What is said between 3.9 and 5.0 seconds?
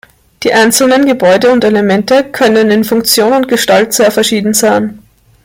sehr verschieden sein.